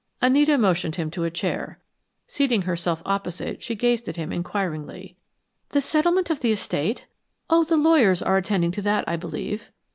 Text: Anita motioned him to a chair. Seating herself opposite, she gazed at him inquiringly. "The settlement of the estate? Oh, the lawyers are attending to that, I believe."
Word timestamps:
Anita 0.19 0.57
motioned 0.57 0.95
him 0.95 1.11
to 1.11 1.25
a 1.25 1.29
chair. 1.29 1.77
Seating 2.25 2.63
herself 2.63 3.03
opposite, 3.05 3.61
she 3.61 3.75
gazed 3.75 4.07
at 4.09 4.15
him 4.15 4.31
inquiringly. 4.31 5.15
"The 5.73 5.81
settlement 5.81 6.31
of 6.31 6.39
the 6.39 6.51
estate? 6.51 7.05
Oh, 7.51 7.63
the 7.63 7.77
lawyers 7.77 8.19
are 8.23 8.37
attending 8.37 8.71
to 8.71 8.81
that, 8.81 9.03
I 9.07 9.15
believe." 9.15 9.69